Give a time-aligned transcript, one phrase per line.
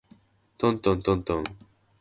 [0.57, 1.43] とんとんとんとん